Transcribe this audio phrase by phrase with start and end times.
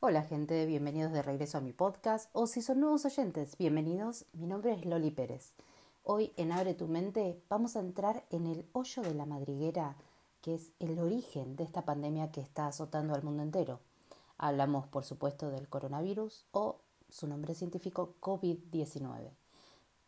[0.00, 4.26] Hola gente, bienvenidos de regreso a mi podcast o si son nuevos oyentes, bienvenidos.
[4.34, 5.54] Mi nombre es Loli Pérez.
[6.04, 9.96] Hoy en Abre tu mente vamos a entrar en el hoyo de la madriguera
[10.42, 13.80] que es el origen de esta pandemia que está azotando al mundo entero.
[14.36, 16.76] Hablamos por supuesto del coronavirus o
[17.08, 19.30] su nombre científico COVID-19.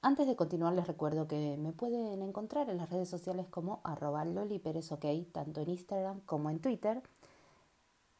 [0.02, 4.26] Antes de continuar les recuerdo que me pueden encontrar en las redes sociales como arroba
[4.26, 4.90] Loli Pérez
[5.32, 7.02] tanto en Instagram como en Twitter.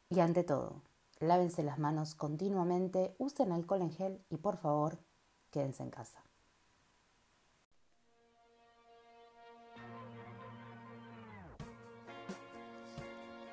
[0.09, 0.81] Y ante todo,
[1.19, 4.99] lávense las manos continuamente, usen alcohol en gel y por favor,
[5.51, 6.23] quédense en casa.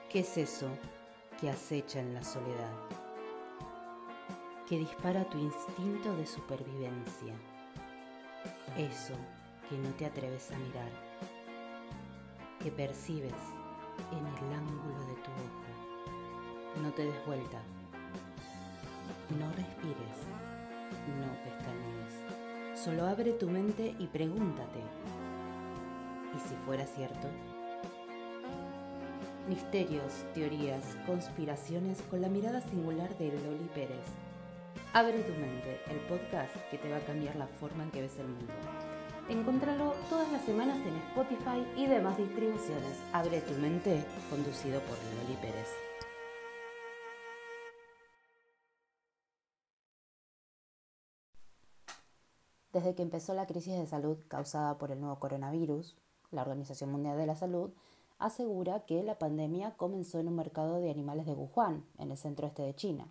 [0.09, 0.69] ¿Qué es eso
[1.41, 2.73] que acecha en la soledad?
[4.69, 7.35] Que dispara tu instinto de supervivencia.
[8.77, 9.15] Eso
[9.69, 10.91] que no te atreves a mirar.
[12.61, 13.35] Que percibes
[14.13, 15.66] en el ángulo de tu ojo
[16.83, 17.59] no te des vuelta.
[19.39, 20.19] No respires.
[21.19, 22.81] No pestañees.
[22.85, 24.81] Solo abre tu mente y pregúntate.
[26.37, 27.29] ¿Y si fuera cierto?
[29.49, 34.05] Misterios, teorías, conspiraciones con la mirada singular de Loli Pérez.
[34.93, 38.19] Abre tu mente, el podcast que te va a cambiar la forma en que ves
[38.19, 38.53] el mundo.
[39.29, 42.99] Encontralo todas las semanas en Spotify y demás distribuciones.
[43.13, 45.69] Abre tu mente, conducido por Loli Pérez.
[52.77, 55.97] Desde que empezó la crisis de salud causada por el nuevo coronavirus,
[56.31, 57.71] la Organización Mundial de la Salud
[58.19, 62.47] asegura que la pandemia comenzó en un mercado de animales de Wuhan, en el centro
[62.47, 63.09] este de China,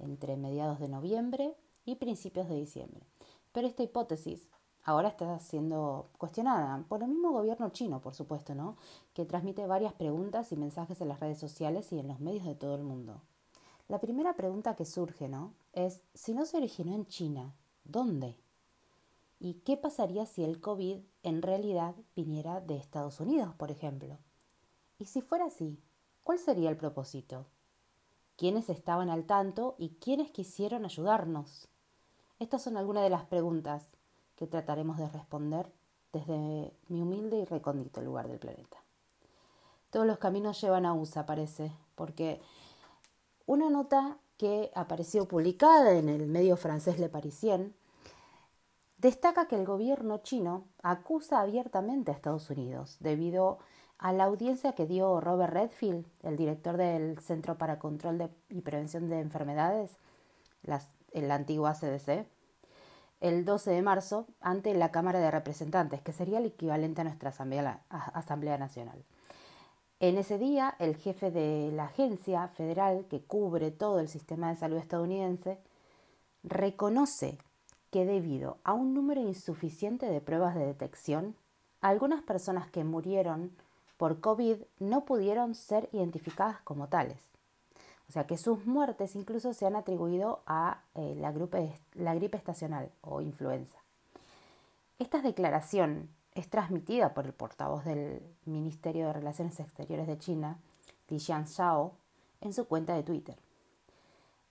[0.00, 3.06] entre mediados de noviembre y principios de diciembre.
[3.52, 4.48] Pero esta hipótesis
[4.82, 8.76] ahora está siendo cuestionada por el mismo gobierno chino, por supuesto, ¿no?
[9.14, 12.56] Que transmite varias preguntas y mensajes en las redes sociales y en los medios de
[12.56, 13.22] todo el mundo.
[13.86, 15.52] La primera pregunta que surge, ¿no?
[15.74, 18.36] Es, si no se originó en China, ¿dónde?
[19.38, 24.18] ¿Y qué pasaría si el COVID en realidad viniera de Estados Unidos, por ejemplo?
[24.98, 25.78] Y si fuera así,
[26.22, 27.46] ¿cuál sería el propósito?
[28.36, 31.68] ¿Quiénes estaban al tanto y quiénes quisieron ayudarnos?
[32.38, 33.90] Estas son algunas de las preguntas
[34.36, 35.70] que trataremos de responder
[36.12, 38.78] desde mi humilde y recóndito lugar del planeta.
[39.90, 42.40] Todos los caminos llevan a USA, parece, porque
[43.46, 47.74] una nota que apareció publicada en el medio francés Le Parisien
[48.98, 53.58] destaca que el gobierno chino acusa abiertamente a Estados Unidos debido
[53.98, 59.08] a la audiencia que dio Robert Redfield, el director del Centro para Control y Prevención
[59.08, 59.96] de Enfermedades,
[61.12, 62.26] en la CDC,
[63.20, 67.30] el 12 de marzo ante la Cámara de Representantes, que sería el equivalente a nuestra
[67.30, 69.02] Asamblea Nacional.
[69.98, 74.56] En ese día, el jefe de la agencia federal que cubre todo el sistema de
[74.56, 75.58] salud estadounidense
[76.42, 77.38] reconoce
[78.04, 81.36] debido a un número insuficiente de pruebas de detección,
[81.80, 83.52] algunas personas que murieron
[83.96, 87.18] por COVID no pudieron ser identificadas como tales.
[88.08, 93.20] O sea que sus muertes incluso se han atribuido a eh, la, gripe, estacional o
[93.20, 93.78] influenza.
[94.98, 100.58] Esta declaración es transmitida por el portavoz del Ministerio de Relaciones Exteriores de China,
[101.08, 101.92] Li Xiao,
[102.40, 103.36] en su cuenta de Twitter.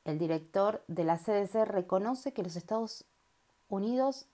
[0.03, 3.05] El director de la CDC reconoce que los Estados
[3.69, 4.27] Unidos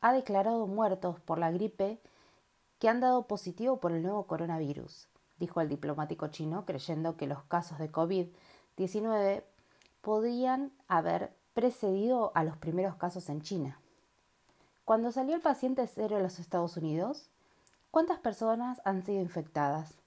[0.00, 2.00] ha declarado muertos por la gripe
[2.78, 7.42] que han dado positivo por el nuevo coronavirus, dijo el diplomático chino, creyendo que los
[7.44, 9.42] casos de COVID-19
[10.00, 13.80] podían haber precedido a los primeros casos en China.
[14.84, 17.28] Cuando salió el paciente cero en los Estados Unidos,
[17.90, 19.98] ¿cuántas personas han sido infectadas?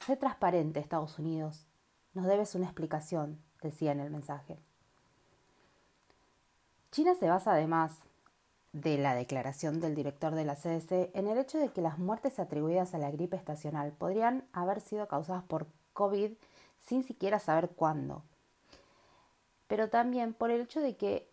[0.00, 1.66] Sé transparente, Estados Unidos.
[2.14, 4.58] Nos debes una explicación, decía en el mensaje.
[6.92, 8.05] China se basa además
[8.82, 12.38] de la declaración del director de la CDC en el hecho de que las muertes
[12.38, 16.32] atribuidas a la gripe estacional podrían haber sido causadas por COVID
[16.80, 18.22] sin siquiera saber cuándo.
[19.66, 21.26] Pero también por el hecho de que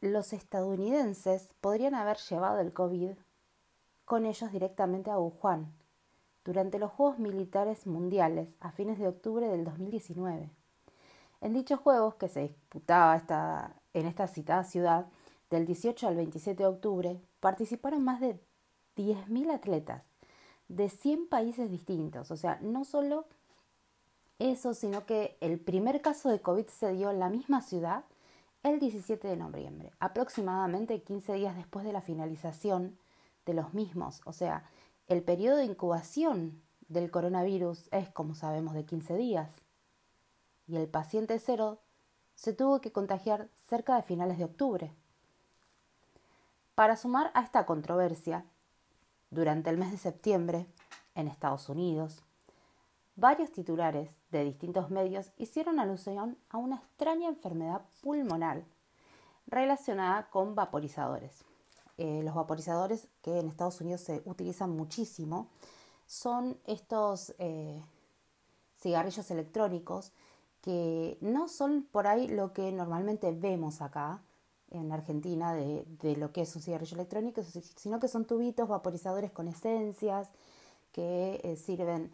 [0.00, 3.12] los estadounidenses podrían haber llevado el COVID
[4.04, 5.72] con ellos directamente a Wuhan
[6.44, 10.50] durante los Juegos Militares Mundiales a fines de octubre del 2019.
[11.40, 15.06] En dichos Juegos, que se disputaba esta, en esta citada ciudad,
[15.50, 18.40] del 18 al 27 de octubre participaron más de
[18.96, 20.06] 10.000 atletas
[20.68, 22.30] de 100 países distintos.
[22.30, 23.26] O sea, no solo
[24.38, 28.04] eso, sino que el primer caso de COVID se dio en la misma ciudad
[28.62, 32.98] el 17 de noviembre, aproximadamente 15 días después de la finalización
[33.46, 34.20] de los mismos.
[34.24, 34.64] O sea,
[35.08, 39.50] el periodo de incubación del coronavirus es, como sabemos, de 15 días.
[40.66, 41.80] Y el paciente cero
[42.34, 44.94] se tuvo que contagiar cerca de finales de octubre.
[46.80, 48.42] Para sumar a esta controversia,
[49.28, 50.66] durante el mes de septiembre,
[51.14, 52.22] en Estados Unidos,
[53.16, 58.64] varios titulares de distintos medios hicieron alusión a una extraña enfermedad pulmonar
[59.46, 61.44] relacionada con vaporizadores.
[61.98, 65.48] Eh, los vaporizadores que en Estados Unidos se utilizan muchísimo
[66.06, 67.84] son estos eh,
[68.78, 70.12] cigarrillos electrónicos
[70.62, 74.22] que no son por ahí lo que normalmente vemos acá
[74.70, 77.42] en Argentina de, lo que es un cigarrillo electrónico,
[77.76, 80.28] sino que son tubitos vaporizadores con esencias
[80.92, 82.10] que eh, sirven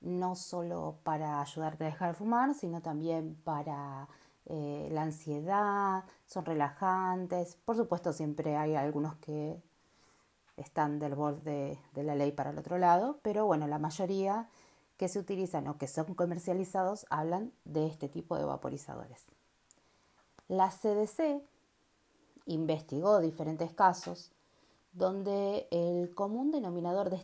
[0.00, 4.08] no solo para ayudarte a dejar de fumar, sino también para
[4.46, 7.56] eh, la ansiedad, son relajantes.
[7.64, 9.62] Por supuesto, siempre hay algunos que
[10.56, 14.48] están del borde de la ley para el otro lado, pero bueno, la mayoría
[14.98, 19.24] que se utilizan o que son comercializados hablan de este tipo de vaporizadores.
[20.46, 21.42] La CDC
[22.46, 24.32] investigó diferentes casos
[24.92, 27.16] donde el común denominador de,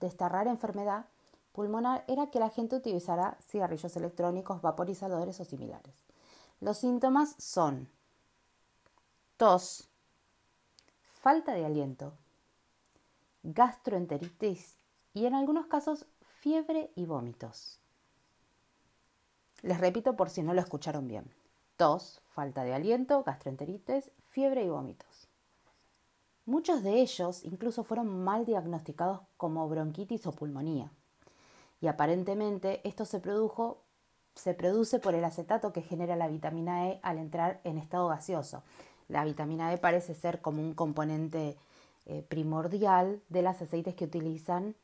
[0.00, 1.06] esta rara enfermedad
[1.52, 5.94] pulmonar era que la gente utilizara cigarrillos electrónicos, vaporizadores o similares.
[6.60, 7.88] Los síntomas son
[9.36, 9.88] tos,
[11.20, 12.14] falta de aliento,
[13.42, 14.76] gastroenteritis
[15.12, 17.78] y en algunos casos fiebre y vómitos.
[19.62, 21.41] Les repito por si no lo escucharon bien.
[21.76, 25.28] Tos, falta de aliento, gastroenteritis, fiebre y vómitos.
[26.44, 30.90] Muchos de ellos incluso fueron mal diagnosticados como bronquitis o pulmonía.
[31.80, 37.60] Y aparentemente esto se produce por el acetato que genera la vitamina E al entrar
[37.64, 38.62] en estado gaseoso.
[39.08, 41.56] La vitamina E parece ser como un componente
[42.06, 44.74] eh, primordial de los aceites que utilizan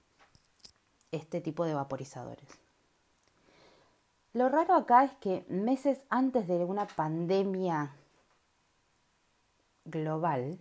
[1.11, 2.49] este tipo de vaporizadores.
[4.35, 7.93] Lo raro acá es que meses antes de una pandemia
[9.85, 10.59] global,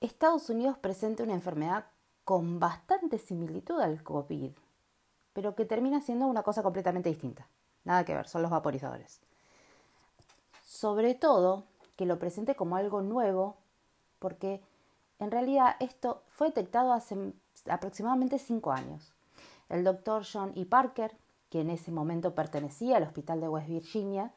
[0.00, 1.86] Estados Unidos presenta una enfermedad
[2.24, 4.50] con bastante similitud al COVID,
[5.32, 7.46] pero que termina siendo una cosa completamente distinta.
[7.84, 9.20] Nada que ver, son los vaporizadores.
[10.64, 11.64] Sobre todo
[11.96, 13.56] que lo presente como algo nuevo,
[14.18, 14.62] porque
[15.18, 17.32] en realidad esto fue detectado hace
[17.68, 19.12] aproximadamente cinco años.
[19.68, 20.64] El doctor John E.
[20.66, 21.16] Parker,
[21.50, 24.32] que en ese momento pertenecía al Hospital de West Virginia,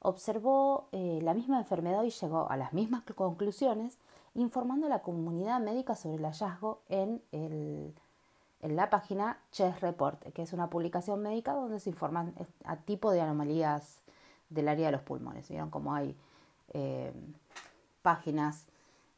[0.00, 3.98] observó eh, la misma enfermedad y llegó a las mismas conclusiones,
[4.34, 10.42] informando a la comunidad médica sobre el hallazgo en, en la página Chest Report, que
[10.42, 12.34] es una publicación médica donde se informan
[12.64, 14.00] a tipo de anomalías
[14.50, 15.48] del área de los pulmones.
[15.48, 16.16] Vieron cómo hay
[16.74, 17.12] eh,
[18.02, 18.66] páginas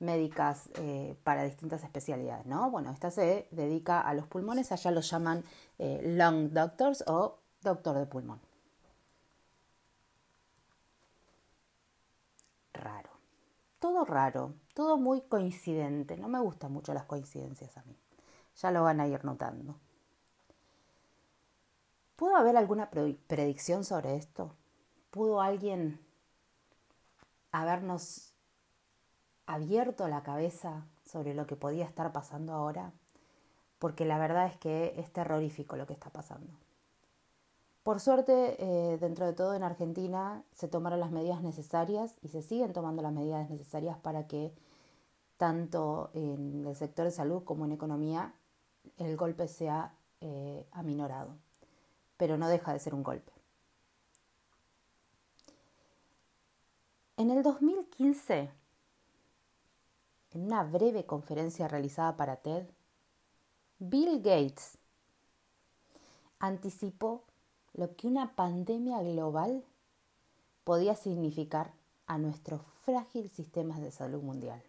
[0.03, 2.71] médicas eh, para distintas especialidades, ¿no?
[2.71, 5.45] Bueno, esta se dedica a los pulmones, allá los llaman
[5.79, 8.41] eh, lung doctors o doctor de pulmón.
[12.75, 13.11] Raro.
[13.79, 16.17] Todo raro, todo muy coincidente.
[16.17, 17.97] No me gustan mucho las coincidencias a mí.
[18.57, 19.77] Ya lo van a ir notando.
[22.17, 24.55] ¿Pudo haber alguna predicción sobre esto?
[25.11, 26.01] ¿Pudo alguien
[27.51, 28.32] habernos
[29.47, 32.93] abierto la cabeza sobre lo que podía estar pasando ahora,
[33.79, 36.53] porque la verdad es que es terrorífico lo que está pasando.
[37.83, 42.43] Por suerte, eh, dentro de todo en Argentina se tomaron las medidas necesarias y se
[42.43, 44.53] siguen tomando las medidas necesarias para que
[45.37, 48.35] tanto en el sector de salud como en economía
[48.99, 51.35] el golpe sea eh, aminorado.
[52.17, 53.33] Pero no deja de ser un golpe.
[57.17, 58.62] En el 2015
[60.35, 62.67] en una breve conferencia realizada para TED,
[63.79, 64.79] Bill Gates
[66.39, 67.25] anticipó
[67.75, 69.65] lo que una pandemia global
[70.65, 71.73] podía significar
[72.07, 74.63] a nuestro frágil sistema de salud mundial.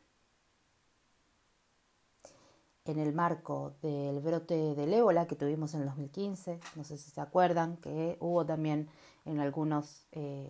[2.86, 7.12] En el marco del brote del ébola que tuvimos en el 2015, no sé si
[7.12, 8.90] se acuerdan, que hubo también
[9.26, 10.50] en algunos eh,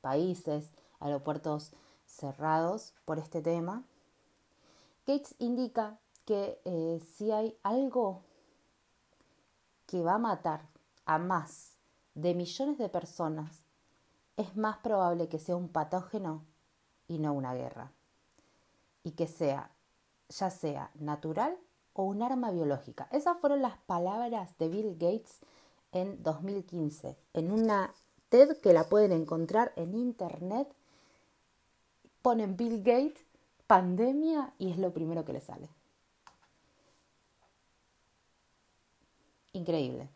[0.00, 1.72] países aeropuertos
[2.06, 3.84] cerrados por este tema,
[5.06, 8.24] Gates indica que eh, si hay algo
[9.86, 10.68] que va a matar
[11.04, 11.76] a más
[12.14, 13.62] de millones de personas,
[14.36, 16.44] es más probable que sea un patógeno
[17.06, 17.92] y no una guerra.
[19.04, 19.70] Y que sea,
[20.28, 21.56] ya sea natural
[21.92, 23.08] o un arma biológica.
[23.12, 25.38] Esas fueron las palabras de Bill Gates
[25.92, 27.94] en 2015, en una
[28.28, 30.68] TED que la pueden encontrar en internet.
[32.22, 33.24] Ponen Bill Gates
[33.66, 35.68] pandemia y es lo primero que le sale.
[39.52, 40.10] Increíble.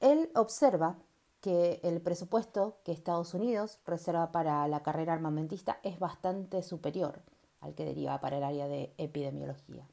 [0.00, 0.96] Él observa
[1.40, 7.22] que el presupuesto que Estados Unidos reserva para la carrera armamentista es bastante superior
[7.60, 9.86] al que deriva para el área de epidemiología.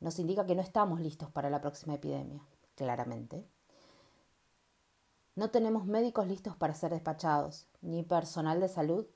[0.00, 2.42] Nos indica que no estamos listos para la próxima epidemia,
[2.74, 3.46] claramente.
[5.36, 9.06] No tenemos médicos listos para ser despachados, ni personal de salud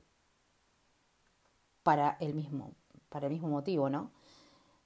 [1.84, 2.72] para el mismo,
[3.10, 4.10] para el mismo motivo, ¿no?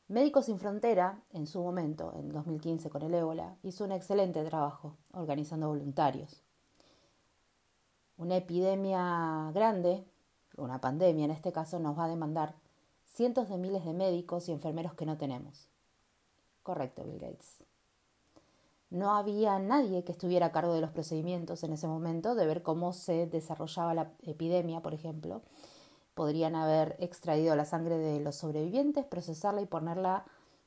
[0.09, 4.97] Médicos Sin Frontera, en su momento, en 2015 con el ébola, hizo un excelente trabajo
[5.13, 6.43] organizando voluntarios.
[8.17, 10.05] Una epidemia grande,
[10.57, 12.55] una pandemia en este caso, nos va a demandar
[13.07, 15.69] cientos de miles de médicos y enfermeros que no tenemos.
[16.63, 17.59] Correcto, Bill Gates.
[18.91, 22.63] No había nadie que estuviera a cargo de los procedimientos en ese momento, de ver
[22.63, 25.43] cómo se desarrollaba la epidemia, por ejemplo,
[26.19, 30.25] podrían haber extraído la sangre de los sobrevivientes, procesarla y ponerla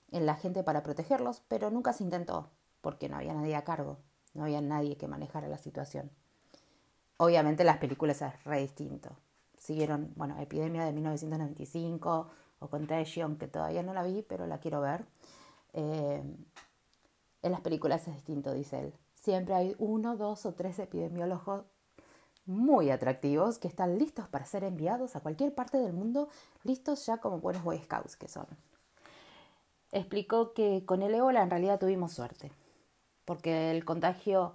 [0.09, 2.47] en la gente para protegerlos, pero nunca se intentó,
[2.79, 3.97] porque no había nadie a cargo,
[4.33, 6.09] no había nadie que manejara la situación.
[7.17, 9.09] Obviamente las películas es re distinto.
[9.57, 12.29] Siguieron, bueno, Epidemia de 1995
[12.59, 15.03] o Contagion, que todavía no la vi, pero la quiero ver.
[15.73, 16.23] Eh,
[17.41, 18.93] en las películas es distinto, dice él.
[19.15, 21.65] Siempre hay uno, dos o tres epidemiólogos
[22.45, 26.29] muy atractivos que están listos para ser enviados a cualquier parte del mundo,
[26.63, 28.47] listos ya como buenos Boy Scouts que son.
[29.91, 32.51] Explicó que con el ébola en realidad tuvimos suerte,
[33.25, 34.53] porque el contagio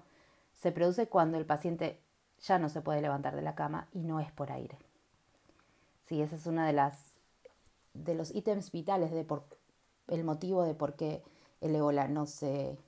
[0.55, 2.01] se produce cuando el paciente
[2.41, 4.79] ya no se puede levantar de la cama y no es por aire.
[6.05, 7.17] Sí, ese es uno de las
[7.95, 9.45] de los ítems vitales de por,
[10.09, 11.23] el motivo de por qué
[11.61, 12.79] el ébola no se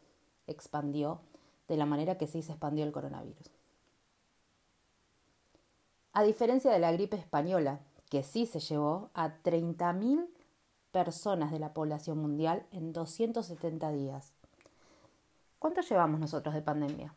[0.47, 1.21] expandió
[1.67, 3.51] de la manera que sí se expandió el coronavirus.
[6.19, 7.79] A diferencia de la gripe española,
[8.11, 10.29] que sí se llevó a 30.000
[10.91, 14.33] personas de la población mundial en 270 días.
[15.61, 17.15] ¿Cuánto llevamos nosotros de pandemia?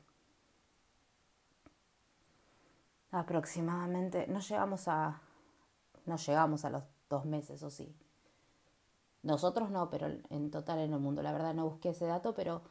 [3.10, 5.20] Aproximadamente, no llegamos a,
[6.06, 7.96] no llegamos a los dos meses, o sí.
[9.24, 11.24] Nosotros no, pero en total en el mundo.
[11.24, 12.62] La verdad no busqué ese dato, pero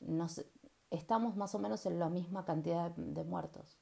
[0.00, 0.44] nos,
[0.90, 3.78] estamos más o menos en la misma cantidad de muertos.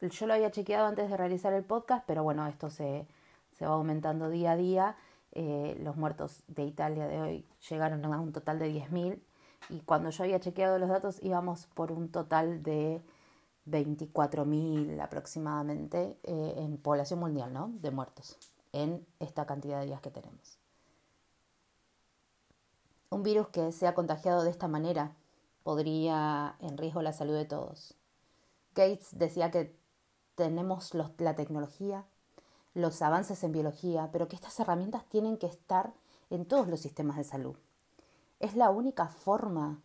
[0.00, 3.06] Yo lo había chequeado antes de realizar el podcast, pero bueno, esto se,
[3.60, 4.96] va aumentando día a día.
[5.32, 9.20] Eh, los muertos de Italia de hoy llegaron a un total de 10.000
[9.68, 13.02] y cuando yo había chequeado los datos íbamos por un total de
[13.66, 17.70] 24.000 aproximadamente eh, en población mundial, ¿no?
[17.80, 18.38] De muertos
[18.72, 20.58] en esta cantidad de días que tenemos.
[23.10, 25.12] Un virus que sea contagiado de esta manera
[25.64, 27.94] podría en riesgo la salud de todos.
[28.74, 29.77] Gates decía que
[30.38, 32.04] tenemos la tecnología,
[32.72, 35.92] los avances en biología, pero que estas herramientas tienen que estar
[36.30, 37.56] en todos los sistemas de salud.
[38.38, 39.80] Es la única forma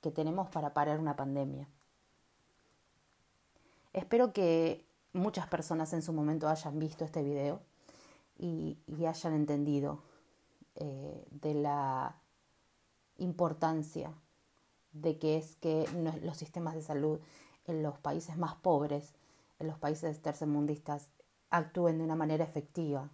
[0.00, 1.68] que tenemos para parar una pandemia.
[3.92, 7.60] Espero que muchas personas en su momento hayan visto este video
[8.38, 10.04] y, hayan entendido
[10.76, 12.14] eh, de la
[13.18, 14.14] importancia
[14.92, 15.84] de que es que
[16.22, 17.18] los sistemas de salud
[17.66, 19.16] en los países más pobres
[19.58, 21.08] en los países tercermundistas
[21.50, 23.08] actúen de una manera efectiva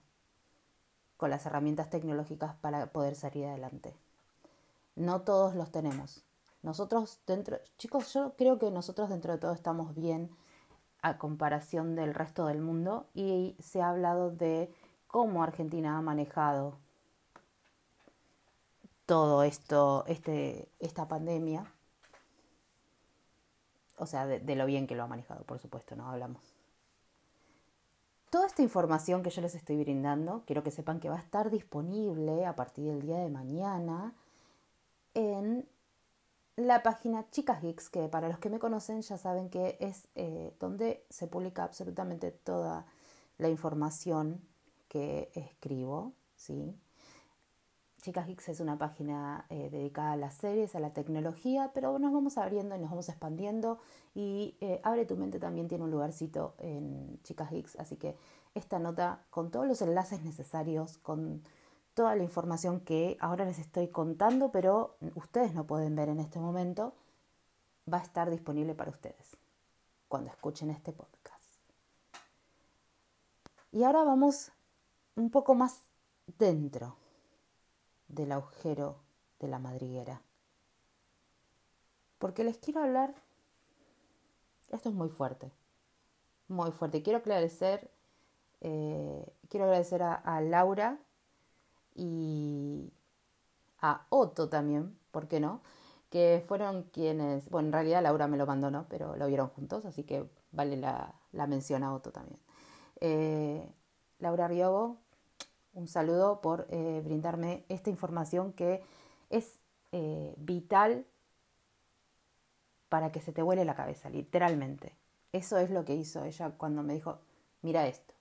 [1.17, 3.95] con las herramientas tecnológicas para poder salir adelante.
[4.97, 6.25] No todos los tenemos.
[6.63, 10.31] Nosotros dentro, chicos, yo creo que nosotros dentro de todo estamos bien
[11.01, 14.73] a comparación del resto del mundo y se ha hablado de
[15.07, 16.79] cómo Argentina ha manejado
[19.07, 21.67] todo esto, este, esta pandemia
[23.97, 26.43] o sea, de, lo bien que lo ha manejado, por supuesto, no hablamos.
[28.31, 31.51] Toda esta información que yo les estoy brindando, quiero que sepan que va a estar
[31.51, 34.15] disponible a partir del día de mañana
[35.15, 35.69] en
[36.57, 40.55] la página Chicas Geeks, que para los que me conocen ya saben que es eh,
[40.61, 42.87] donde se publica absolutamente toda
[43.39, 44.41] la información
[44.89, 46.75] que escribo, ¿sí?
[48.03, 52.13] Chicas Geeks es una página eh, dedicada a las series, a la tecnología, pero nos
[52.13, 53.79] vamos abriendo y nos vamos expandiendo
[54.13, 58.17] y eh, Abre tu mente también tiene un lugarcito en Chicas Geeks, así que
[58.57, 61.45] esta nota con todos los enlaces necesarios, con
[61.95, 66.41] toda la información que ahora les estoy contando, pero ustedes no pueden ver en este
[66.41, 66.95] momento,
[67.91, 69.37] va a estar disponible para ustedes
[70.09, 71.61] cuando escuchen este podcast.
[73.71, 74.51] Y ahora vamos
[75.15, 75.83] un poco más
[76.37, 76.97] dentro
[78.13, 79.01] del agujero
[79.41, 80.23] de la madriguera.
[82.19, 83.15] Porque les quiero hablar,
[84.71, 85.51] esto es muy fuerte,
[86.47, 87.03] muy fuerte.
[87.03, 87.91] Quiero agradecer,
[88.61, 90.99] eh, quiero agradecer a, Laura
[91.97, 92.93] y
[93.81, 95.61] a Otto también, ¿por qué no?
[96.11, 98.87] que fueron quienes, bueno, en realidad Laura me lo mandó, ¿no?
[98.91, 102.39] Pero lo vieron juntos, así que vale la, mención a Otto también.
[103.01, 103.67] Eh,
[104.19, 104.99] Laura Riobo,
[105.75, 108.83] un saludo por eh, brindarme esta información que
[109.31, 109.59] es
[109.93, 111.07] eh, vital
[112.89, 114.95] para que se te vuele la cabeza, literalmente.
[115.33, 117.19] Eso es lo que hizo ella cuando me dijo,
[117.63, 118.13] mira esto.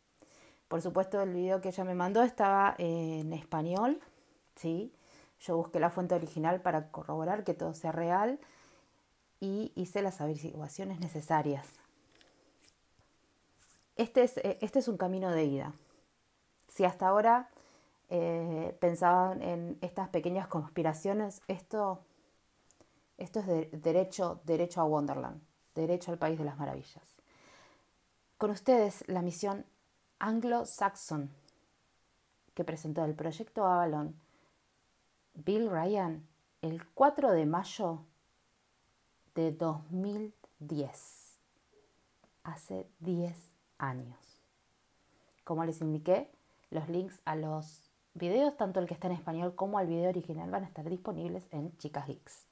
[0.70, 4.00] Por supuesto, el video que ella me mandó estaba en español,
[4.56, 4.94] ¿sí?
[5.42, 8.40] Yo busqué la fuente original para corroborar que todo sea real
[9.42, 11.68] y hice las averiguaciones necesarias.
[13.98, 15.74] Este es, eh, este es un camino de ida.
[16.72, 17.50] Si hasta ahora
[18.10, 22.00] eh, pensaban en estas pequeñas conspiraciones, esto,
[23.18, 25.42] esto es de, derecho, derecho a Wonderland,
[25.76, 27.04] derecho al país de las maravillas.
[28.38, 29.66] Con ustedes la misión
[30.20, 31.30] Anglo-Saxon
[32.54, 34.16] que presentó el proyecto Avalon
[35.34, 36.26] Bill Ryan
[36.62, 38.06] el 4 de mayo
[39.36, 41.38] de 2010,
[42.44, 43.36] hace 10
[43.78, 44.42] años.
[45.44, 46.32] Como les indiqué,
[46.72, 50.50] los links a los videos, tanto el que está en español como al video original,
[50.50, 52.46] van a estar disponibles en Chicas Geeks.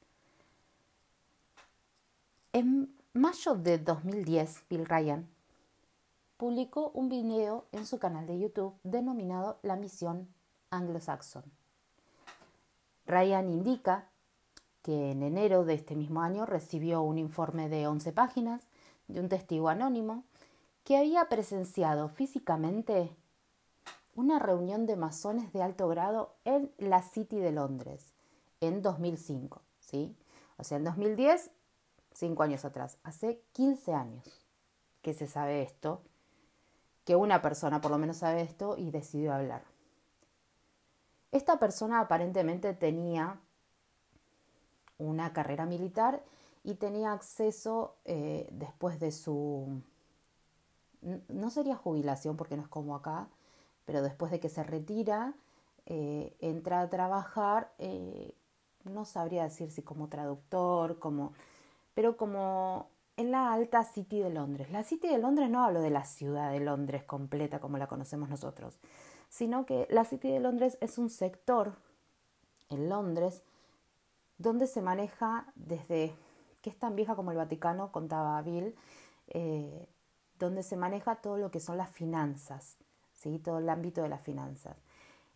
[2.54, 5.28] En mayo de 2010, Bill Ryan
[6.38, 10.28] publicó un video en su canal de YouTube denominado La Misión
[10.70, 11.44] Anglo-Saxon
[13.10, 14.08] Ryan indica
[14.84, 18.62] que en enero de este mismo año recibió un informe de 11 páginas
[19.08, 20.24] de un testigo anónimo
[20.84, 23.10] que había presenciado físicamente
[24.20, 28.14] una reunión de masones de alto grado en la City de Londres
[28.60, 30.14] en 2005, ¿sí?
[30.58, 31.52] O sea, en 2010,
[32.14, 34.46] cinco años atrás, hace 15 años
[35.02, 36.02] que se sabe esto,
[37.06, 39.64] que una persona por lo menos sabe esto y decidió hablar.
[41.32, 43.40] Esta persona aparentemente tenía
[44.98, 46.22] una carrera militar
[46.66, 49.82] y tenía acceso eh, después de su,
[51.30, 53.30] no sería jubilación porque no es como acá,
[53.90, 55.34] pero después de que se retira,
[55.88, 58.36] eh, entra a trabajar, eh,
[58.84, 61.34] no sabría decir si como traductor, como,
[61.96, 64.70] pero como en la alta City de Londres.
[64.70, 68.30] La City de Londres no hablo de la ciudad de Londres completa como la conocemos
[68.30, 68.78] nosotros,
[69.28, 71.74] sino que la City de Londres es un sector
[72.70, 73.42] en Londres
[74.38, 76.14] donde se maneja desde,
[76.62, 78.76] que es tan vieja como el Vaticano, contaba Bill,
[79.30, 79.88] eh,
[80.38, 82.78] donde se maneja todo lo que son las finanzas,
[83.20, 83.40] ¿sí?
[83.40, 84.78] todo el ámbito de las finanzas.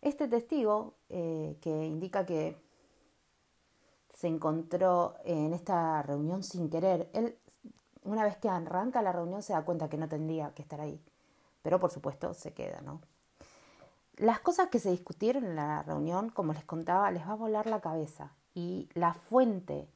[0.02, 2.56] Este testigo, eh, que indica que
[4.14, 7.36] se encontró en esta reunión sin querer, él
[8.04, 11.00] una vez que arranca la reunión se da cuenta que no tendría que estar ahí,
[11.62, 13.00] pero por supuesto se queda, ¿no?
[14.16, 17.66] Las cosas que se discutieron en la reunión, como les contaba, les va a volar
[17.66, 18.32] la cabeza.
[18.54, 19.88] Y la fuente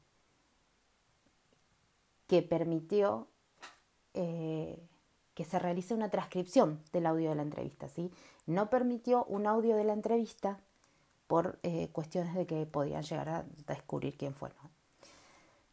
[2.27, 3.27] que permitió
[4.13, 4.88] eh,
[5.39, 8.11] que se realice una transcripción del audio de la entrevista, ¿sí?
[8.45, 10.59] No permitió un audio de la entrevista
[11.27, 14.51] por eh, cuestiones de que podían llegar a descubrir quién fue,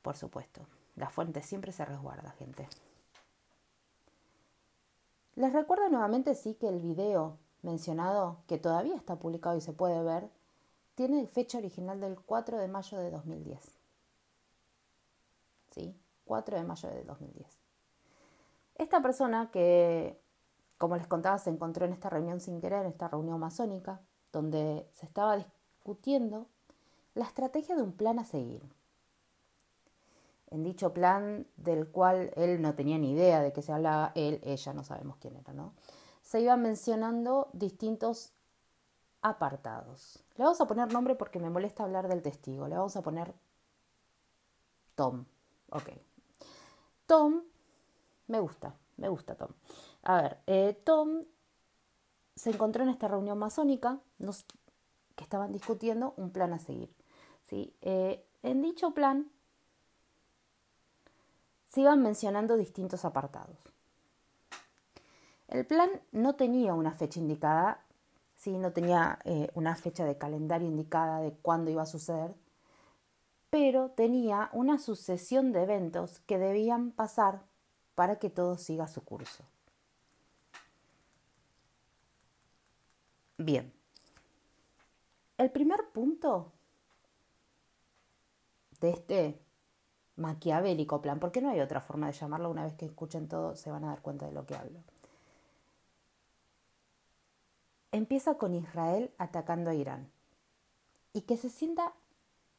[0.03, 0.61] Por supuesto,
[0.95, 2.69] la fuente siempre se resguarda, gente.
[5.35, 10.01] Les recuerdo nuevamente, sí, que el video mencionado, que todavía está publicado y se puede
[10.01, 10.31] ver,
[10.95, 13.59] tiene fecha original del 4 de mayo de 2010.
[15.73, 15.97] ¿Sí?
[16.25, 17.66] 4 de mayo de 2010.
[18.77, 20.21] Esta persona que,
[20.79, 24.01] como les contaba, se encontró en esta reunión sin querer, en esta reunión masónica,
[24.33, 26.47] donde se estaba discutiendo
[27.15, 28.63] la estrategia de un plan a seguir.
[30.51, 34.41] En dicho plan, del cual él no tenía ni idea de qué se hablaba, él,
[34.45, 35.73] ella, no sabemos quién era, ¿no?
[36.27, 38.33] se iban mencionando distintos
[39.23, 40.25] apartados.
[40.37, 42.67] Le vamos a poner nombre porque me molesta hablar del testigo.
[42.67, 43.33] Le vamos a poner
[44.97, 45.25] Tom.
[45.71, 45.91] Ok.
[47.07, 47.43] Tom,
[48.29, 49.51] me gusta, me gusta Tom.
[50.03, 51.23] A ver, eh, Tom
[52.35, 53.99] se encontró en esta reunión masónica
[55.15, 56.95] que estaban discutiendo un plan a seguir.
[57.45, 57.75] ¿sí?
[57.81, 59.31] Eh, en dicho plan
[61.69, 63.57] se iban mencionando distintos apartados.
[65.49, 67.85] El plan no tenía una fecha indicada,
[68.35, 72.35] sí, no tenía eh, una fecha de calendario indicada de cuándo iba a suceder,
[73.51, 77.43] pero tenía una sucesión de eventos que debían pasar
[77.97, 79.43] para que todo siga su curso.
[83.39, 83.73] Bien,
[85.37, 86.53] el primer punto
[88.81, 89.41] de este
[90.15, 93.73] maquiavélico plan, porque no hay otra forma de llamarlo, una vez que escuchen todo se
[93.73, 94.79] van a dar cuenta de lo que hablo
[97.97, 100.11] empieza con Israel atacando a Irán
[101.13, 101.95] y que se sienta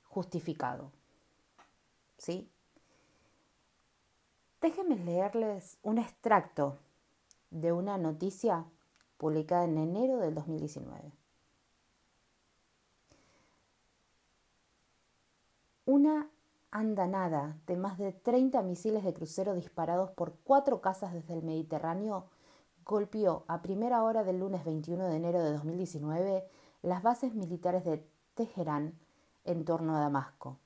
[0.03, 0.91] justificado.
[2.17, 2.49] ¿sí?
[4.67, 6.77] Déjenme leerles un extracto
[7.51, 8.65] de una noticia
[9.15, 11.13] publicada en enero del 2019.
[15.85, 16.29] Una
[16.69, 22.25] andanada de más de 30 misiles de crucero disparados por cuatro casas desde el Mediterráneo
[22.83, 26.45] golpeó a primera hora del lunes 21 de enero de 2019
[26.81, 28.99] las bases militares de Teherán
[29.45, 30.59] en torno a Damasco,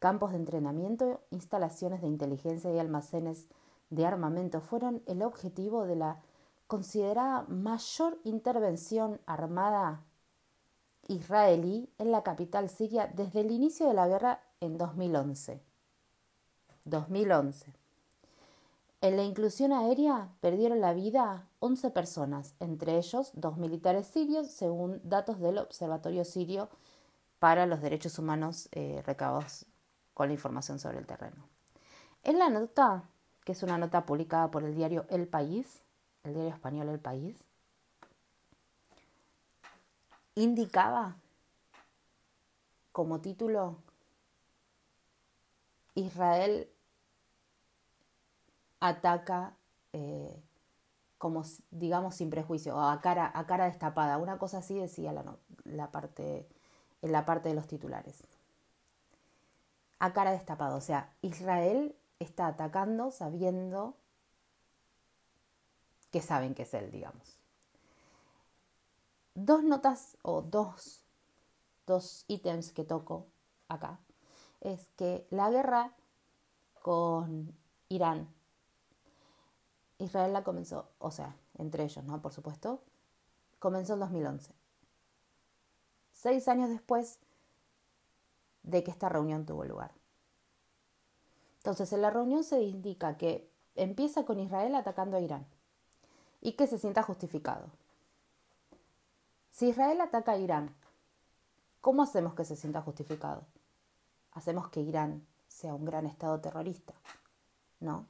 [0.00, 3.46] campos de entrenamiento, instalaciones de inteligencia y almacenes
[3.90, 6.20] de armamento fueron el objetivo de la
[6.66, 10.02] considerada mayor intervención armada
[11.08, 15.60] israelí en la capital siria desde el inicio de la guerra en 2011.
[16.84, 17.74] 2011.
[19.02, 25.00] En la inclusión aérea perdieron la vida 11 personas, entre ellos dos militares sirios, según
[25.04, 26.68] datos del Observatorio Sirio
[27.38, 29.66] para los Derechos Humanos eh, recabados
[30.20, 31.48] con la información sobre el terreno.
[32.24, 33.04] En la nota,
[33.42, 35.80] que es una nota publicada por el diario El País,
[36.24, 37.42] el diario español El País,
[40.34, 41.16] indicaba
[42.92, 43.78] como título
[45.94, 46.68] Israel
[48.78, 49.54] ataca
[49.94, 50.38] eh,
[51.16, 54.18] como digamos sin prejuicio, a cara, a cara destapada.
[54.18, 55.14] Una cosa así decía
[55.64, 56.46] la parte,
[57.00, 58.22] en la parte de los titulares.
[60.00, 63.96] A cara destapada, o sea, Israel está atacando sabiendo
[66.10, 67.38] que saben que es él, digamos.
[69.34, 71.04] Dos notas o dos,
[71.86, 73.26] dos ítems que toco
[73.68, 74.00] acá
[74.60, 75.94] es que la guerra
[76.82, 77.54] con
[77.88, 78.28] Irán,
[79.98, 82.20] Israel la comenzó, o sea, entre ellos, ¿no?
[82.20, 82.82] Por supuesto,
[83.58, 84.54] comenzó en 2011.
[86.12, 87.18] Seis años después
[88.70, 89.92] de que esta reunión tuvo lugar.
[91.58, 95.46] Entonces, en la reunión se indica que empieza con Israel atacando a Irán
[96.40, 97.68] y que se sienta justificado.
[99.50, 100.74] Si Israel ataca a Irán,
[101.80, 103.44] ¿cómo hacemos que se sienta justificado?
[104.32, 106.94] hacemos que Irán sea un gran estado terrorista,
[107.80, 108.06] ¿no?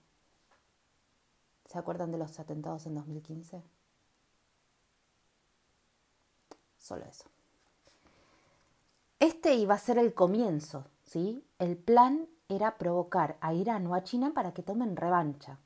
[1.66, 3.62] ¿Se acuerdan de los atentados en 2015?
[6.78, 7.24] Solo eso.
[9.20, 11.44] Este iba a ser el comienzo, ¿sí?
[11.58, 15.58] El plan era provocar a Irán o a China para que tomen revancha.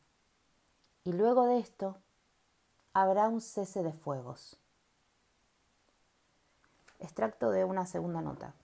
[1.04, 1.96] Y luego de esto
[2.94, 4.58] habrá un cese de fuegos.
[6.98, 8.54] Extracto de una segunda nota.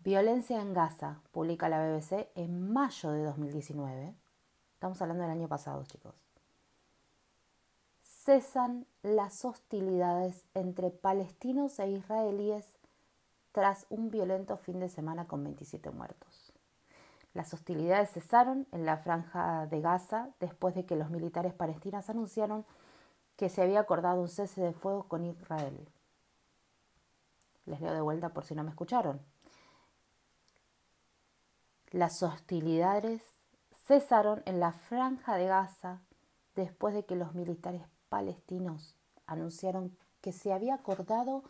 [0.00, 4.16] Violencia en Gaza, publica la BBC en mayo de 2019.
[4.74, 6.23] Estamos hablando del año pasado, chicos.
[8.24, 12.64] Cesan las hostilidades entre palestinos e israelíes
[13.52, 16.54] tras un violento fin de semana con 27 muertos.
[17.34, 22.64] Las hostilidades cesaron en la franja de Gaza después de que los militares palestinos anunciaron
[23.36, 25.86] que se había acordado un cese de fuego con Israel.
[27.66, 29.20] Les leo de vuelta por si no me escucharon.
[31.90, 33.22] Las hostilidades
[33.84, 36.00] cesaron en la franja de Gaza
[36.54, 37.82] después de que los militares
[38.14, 38.94] palestinos
[39.26, 41.42] anunciaron que se había acordado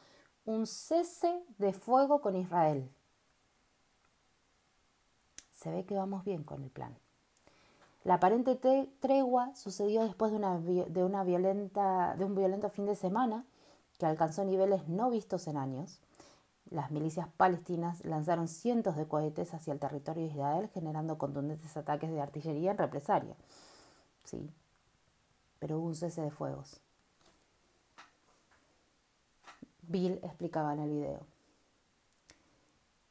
[0.47, 2.91] un cese de fuego con Israel.
[5.53, 6.97] Se ve que vamos bien con el plan.
[8.03, 8.57] La aparente
[9.01, 13.45] tregua sucedió después de, una, de, violenta, un violento fin de semana
[13.99, 16.01] que alcanzó niveles no vistos en años
[16.71, 22.11] las milicias palestinas lanzaron cientos de cohetes hacia el territorio de Israel, generando contundentes ataques
[22.11, 23.37] de artillería en represalia.
[24.25, 24.51] Sí,
[25.65, 26.79] pero un cese de fuegos.
[29.81, 31.21] Bill explicaba en el video.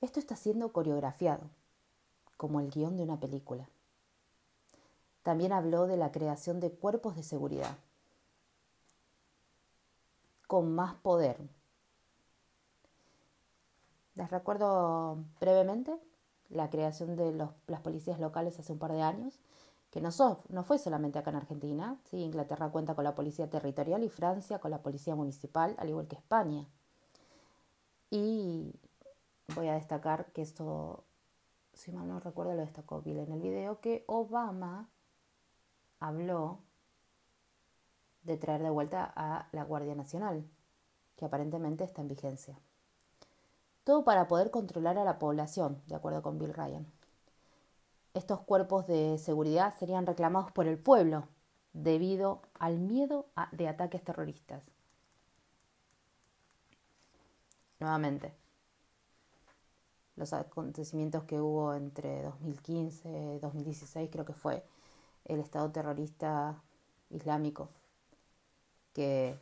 [0.01, 1.49] Esto está siendo coreografiado,
[2.37, 3.67] como el guion de una película.
[5.23, 7.75] También habló de la creación de cuerpos de seguridad,
[10.45, 11.39] con más poder,
[14.13, 15.99] les recuerdo brevemente
[16.49, 17.33] la creación de
[17.65, 19.39] las policías locales hace un par de años,
[19.93, 21.99] que no, fue solamente acá en Argentina.
[22.13, 26.15] Inglaterra cuenta con la policía territorial y Francia con la policía municipal, al igual que
[26.15, 26.67] España.
[28.09, 28.73] Y
[29.53, 31.03] voy a destacar que esto,
[31.73, 34.89] si mal no recuerdo, lo destacó Bill en el video, que Obama
[35.99, 36.57] habló
[38.23, 40.43] de traer de vuelta a la Guardia Nacional,
[41.17, 42.59] que aparentemente está en vigencia.
[43.83, 46.87] Todo para poder controlar a la población, de acuerdo con Bill Ryan.
[48.13, 51.27] Estos cuerpos de seguridad serían reclamados por el pueblo
[51.73, 54.63] debido al miedo de ataques terroristas.
[57.79, 58.33] Nuevamente,
[60.15, 64.63] los acontecimientos que hubo entre 2015 y 2016, creo que fue
[65.25, 66.61] el Estado terrorista
[67.09, 67.69] islámico,
[68.93, 69.39] que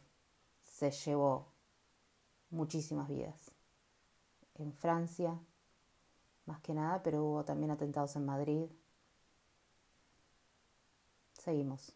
[0.63, 1.47] se llevó
[2.49, 3.51] muchísimas vidas.
[4.55, 5.38] En Francia,
[6.45, 8.69] más que nada, pero hubo también atentados en Madrid.
[11.34, 11.95] Seguimos.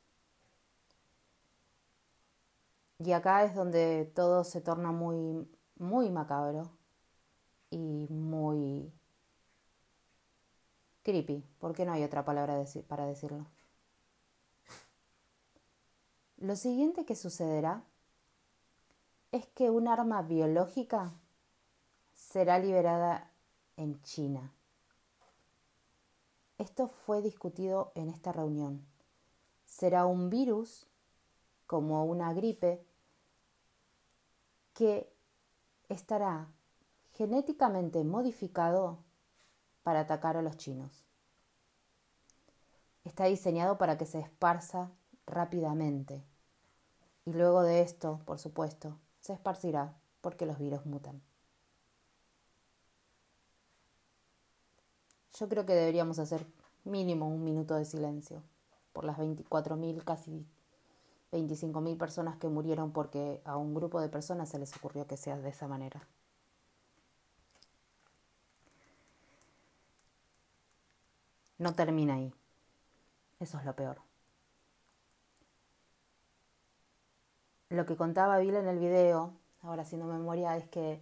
[2.99, 6.71] Y acá es donde todo se torna muy, muy macabro
[7.69, 8.91] y muy
[11.03, 13.45] creepy, porque no hay otra palabra para decirlo.
[16.37, 17.83] Lo siguiente que sucederá
[19.31, 21.13] es que un arma biológica
[22.13, 23.31] será liberada
[23.77, 24.53] en China.
[26.57, 28.85] Esto fue discutido en esta reunión.
[29.65, 30.87] Será un virus,
[31.67, 32.85] como una gripe,
[34.73, 35.11] que
[35.89, 36.47] estará
[37.13, 38.99] genéticamente modificado
[39.83, 41.05] para atacar a los chinos.
[43.03, 44.91] Está diseñado para que se esparza
[45.25, 46.23] rápidamente.
[47.25, 51.21] Y luego de esto, por supuesto, se esparcirá porque los virus mutan.
[55.37, 56.45] Yo creo que deberíamos hacer
[56.85, 58.41] mínimo un minuto de silencio
[58.93, 60.45] por las 24.000, casi
[61.33, 65.37] 25.000 personas que murieron porque a un grupo de personas se les ocurrió que sea
[65.37, 66.07] de esa manera.
[71.57, 72.33] No termina ahí.
[73.39, 73.97] Eso es lo peor.
[77.69, 81.01] Lo que contaba Bill en el video, ahora haciendo memoria, es que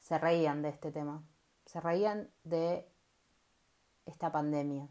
[0.00, 1.22] se reían de este tema.
[1.66, 2.87] Se reían de
[4.08, 4.88] esta pandemia.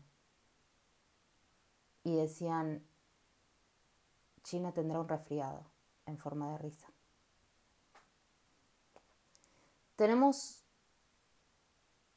[2.03, 2.87] Y decían,
[4.43, 5.65] China tendrá un resfriado
[6.05, 6.87] en forma de risa.
[9.95, 10.63] Tenemos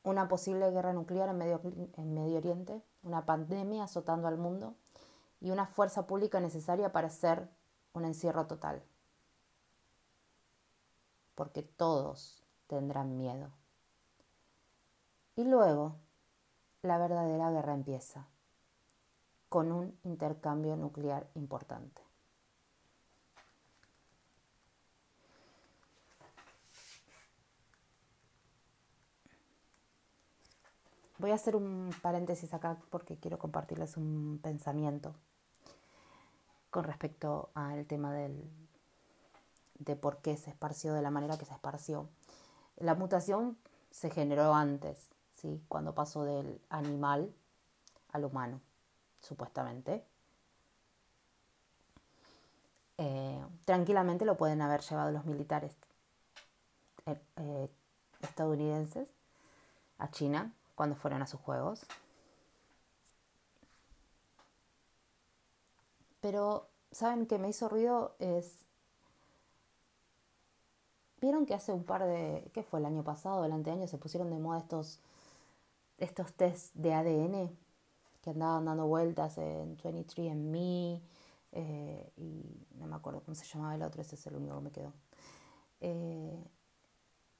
[0.02, 1.60] una posible guerra nuclear en Medio,
[1.96, 4.76] en Medio Oriente, una pandemia azotando al mundo
[5.40, 7.48] y una fuerza pública necesaria para hacer
[7.94, 8.84] un encierro total.
[11.34, 13.50] Porque todos tendrán miedo.
[15.34, 15.96] Y luego
[16.82, 18.26] la verdadera guerra empieza
[19.48, 22.02] con un intercambio nuclear importante.
[31.18, 35.14] Voy a hacer un paréntesis acá porque quiero compartirles un pensamiento
[36.70, 38.48] con respecto al tema del,
[39.78, 42.08] de por qué se esparció de la manera que se esparció.
[42.76, 43.58] La mutación
[43.90, 45.10] se generó antes,
[45.68, 47.32] cuando pasó del animal
[48.12, 48.60] al humano,
[49.20, 50.04] supuestamente.
[52.98, 55.74] Eh, tranquilamente lo pueden haber llevado los militares
[57.06, 57.70] eh, eh,
[58.20, 59.08] estadounidenses
[59.98, 61.86] a China cuando fueron a sus juegos.
[66.20, 68.14] Pero, ¿saben qué me hizo ruido?
[68.18, 68.66] Es.
[71.20, 72.50] ¿Vieron que hace un par de.
[72.52, 73.44] ¿Qué fue el año pasado?
[73.44, 75.00] El anteaño se pusieron de moda estos.
[76.00, 77.50] Estos test de ADN
[78.22, 81.00] que andaban dando vueltas en 23andMe
[81.52, 84.62] eh, y no me acuerdo cómo se llamaba el otro, ese es el único que
[84.62, 84.92] me quedó.
[85.80, 86.44] Eh,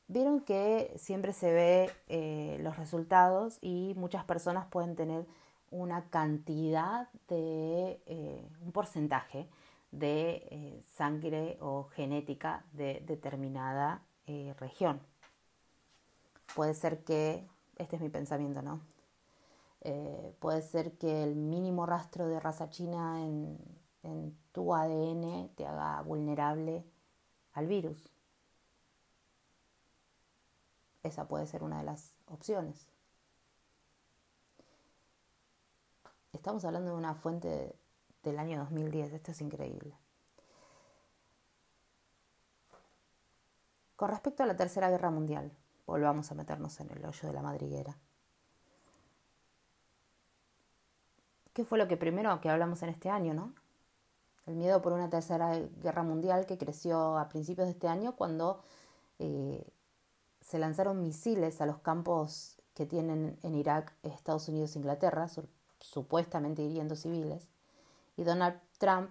[0.09, 5.25] Vieron que siempre se ve eh, los resultados y muchas personas pueden tener
[5.71, 9.49] una cantidad de, eh, un porcentaje
[9.93, 14.03] de sangre o genética de determinada
[14.59, 15.01] región.
[16.57, 17.47] Puede ser que,
[17.81, 18.81] este es mi pensamiento, ¿no?
[20.41, 26.85] puede ser que el mínimo rastro de raza china en tu ADN te haga vulnerable
[27.55, 28.13] al virus.
[31.03, 32.87] Esa puede ser una de las opciones.
[36.35, 37.75] Estamos hablando de una fuente
[38.23, 39.97] del año 2010, esto es increíble.
[43.97, 45.51] Con respecto a la Tercera Guerra Mundial,
[45.91, 47.99] volvamos a meternos en el hoyo de la madriguera.
[51.53, 53.53] ¿Qué fue lo que primero que hablamos en este año, no?
[54.47, 58.63] El miedo por una tercera guerra mundial que creció a principios de este año cuando
[59.19, 59.67] eh,
[60.41, 65.27] se lanzaron misiles a los campos que tienen en Irak Estados Unidos e Inglaterra,
[65.81, 67.49] supuestamente hiriendo civiles,
[68.17, 69.11] y Donald Trump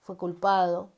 [0.00, 0.90] fue culpado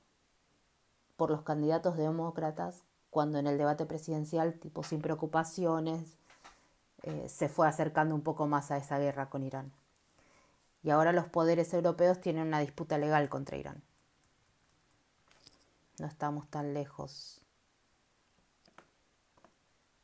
[1.16, 2.82] por los candidatos demócratas
[3.16, 6.18] cuando en el debate presidencial, tipo sin preocupaciones,
[7.02, 9.72] eh, se fue acercando un poco más a esa guerra con Irán.
[10.83, 13.83] Y ahora los poderes europeos tienen una disputa legal contra Irán.
[15.98, 17.40] No estamos tan lejos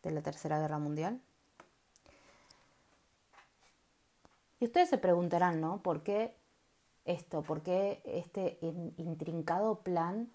[0.02, 1.20] de la Tercera Guerra Mundial.
[4.58, 5.82] Y ustedes se preguntarán, ¿no?
[5.82, 6.34] ¿Por qué
[7.04, 7.42] esto?
[7.42, 8.56] ¿Por qué este
[8.96, 10.32] intrincado plan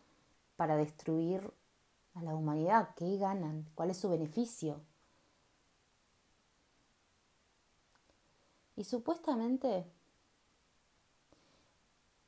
[0.58, 1.52] para destruir
[2.17, 2.89] a la humanidad?
[2.95, 3.69] ¿Qué ganan?
[3.75, 4.82] ¿Cuál es su beneficio?
[8.75, 9.86] Y supuestamente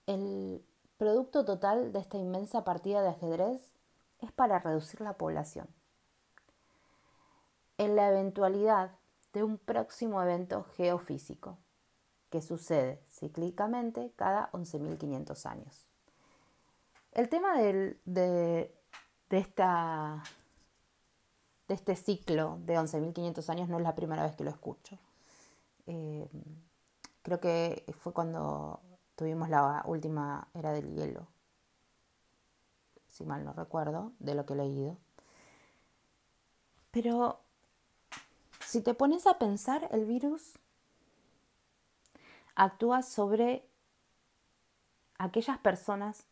[0.08, 0.66] el
[0.98, 3.76] producto total de esta inmensa partida de ajedrez
[4.22, 5.68] es para reducir la población.
[7.78, 8.92] En la eventualidad
[9.34, 11.58] de un próximo evento geofísico
[12.30, 15.88] que sucede cíclicamente cada 11.500 años.
[17.12, 18.74] El tema de,
[19.30, 20.24] de, esta,
[21.68, 24.98] de este ciclo de 11.500 años no es la primera vez que lo escucho.
[25.88, 26.28] Eh,
[27.22, 28.80] creo que fue cuando
[29.16, 31.28] tuvimos la última era del hielo,
[33.10, 34.98] si mal no recuerdo, de lo que he leído.
[36.92, 37.40] Pero
[38.66, 40.54] si te pones a pensar, el virus
[42.56, 43.64] actúa sobre
[45.18, 46.26] aquellas personas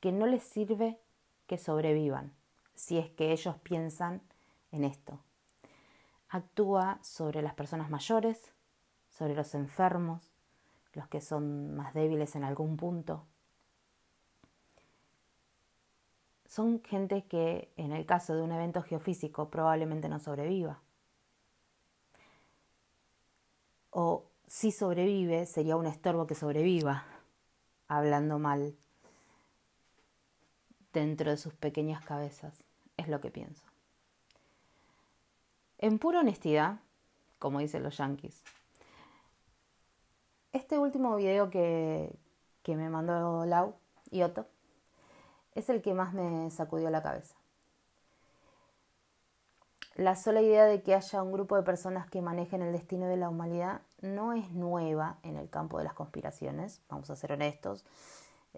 [0.00, 0.98] que no les sirve
[1.46, 2.32] que sobrevivan,
[2.74, 4.22] si es que ellos piensan
[4.72, 5.20] en esto.
[6.28, 8.52] Actúa sobre las personas mayores,
[9.08, 10.32] sobre los enfermos,
[10.92, 13.26] los que son más débiles en algún punto.
[16.46, 20.80] Son gente que en el caso de un evento geofísico probablemente no sobreviva.
[23.90, 27.04] O si sobrevive, sería un estorbo que sobreviva,
[27.88, 28.76] hablando mal
[31.00, 32.62] dentro de sus pequeñas cabezas.
[32.96, 33.62] Es lo que pienso.
[35.78, 36.80] En pura honestidad,
[37.38, 38.42] como dicen los yankees,
[40.52, 42.18] este último video que,
[42.62, 43.74] que me mandó Lau
[44.10, 44.46] y Otto
[45.54, 47.34] es el que más me sacudió la cabeza.
[49.96, 53.16] La sola idea de que haya un grupo de personas que manejen el destino de
[53.16, 57.84] la humanidad no es nueva en el campo de las conspiraciones, vamos a ser honestos.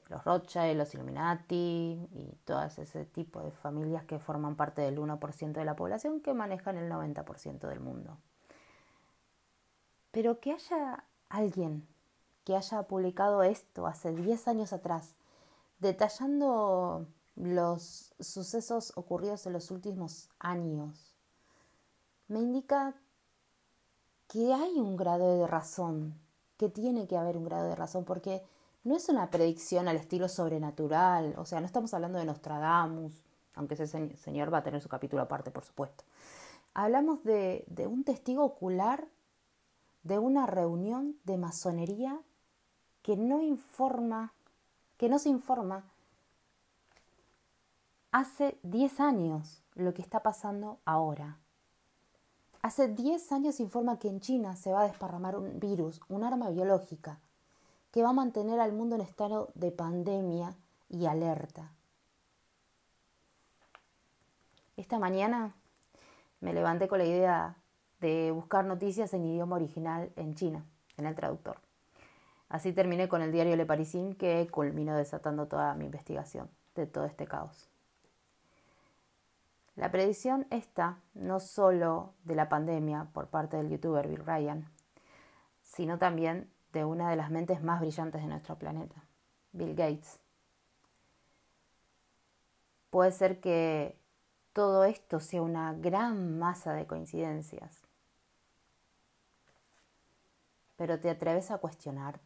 [0.08, 5.52] Los Rothschild, los Illuminati y todo ese tipo de familias que forman parte del 1%
[5.52, 8.18] de la población que manejan el 90% del mundo.
[10.10, 11.86] Pero que haya alguien
[12.48, 15.16] que haya publicado esto hace 10 años atrás,
[15.80, 17.06] detallando
[17.36, 21.14] los sucesos ocurridos en los últimos años,
[22.26, 22.94] me indica
[24.28, 26.18] que hay un grado de razón,
[26.56, 28.42] que tiene que haber un grado de razón, porque
[28.88, 33.12] no es una predicción al estilo sobrenatural, o sea, no estamos hablando de Nostradamus,
[33.54, 36.04] aunque ese señor va a tener su capítulo aparte, por supuesto.
[36.72, 39.06] Hablamos de, un testigo ocular
[40.04, 42.18] de una reunión de masonería
[43.02, 44.32] que no informa,
[44.96, 45.84] que no se informa
[48.10, 51.36] hace 10 años lo que está pasando ahora.
[52.62, 56.24] Hace 10 años se informa que en China se va a desparramar un virus, un
[56.24, 57.20] arma biológica,
[57.90, 60.54] que va a mantener al mundo en estado de pandemia
[60.88, 61.72] y alerta.
[64.76, 65.54] Esta mañana
[66.40, 67.56] me levanté con la idea
[68.00, 70.64] de buscar noticias en idioma original en China,
[70.96, 71.58] en el traductor.
[72.48, 77.04] Así terminé con el diario Le Parisien que culminó desatando toda mi investigación de todo
[77.04, 77.68] este caos.
[79.76, 84.68] La predicción está no solo de la pandemia por parte del youtuber Bill Ryan,
[85.62, 89.04] sino también de una de las mentes más brillantes de nuestro planeta,
[89.52, 90.20] Bill Gates.
[92.90, 93.98] Puede ser que
[94.52, 97.82] todo esto sea una gran masa de coincidencias,
[100.76, 102.20] pero ¿te atreves a cuestionar?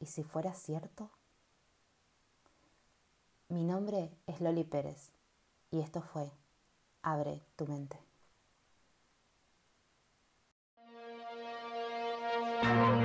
[0.00, 1.10] ¿Y si fuera cierto?
[3.48, 5.12] Mi nombre es Loli Pérez
[5.70, 6.30] y esto fue
[7.02, 8.09] Abre tu mente.
[12.62, 12.99] Thank you.